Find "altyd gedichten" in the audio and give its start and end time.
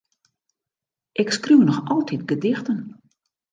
1.85-2.99